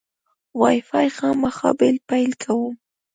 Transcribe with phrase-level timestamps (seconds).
[0.59, 2.73] وای فای خامخا بیا پیل کوم.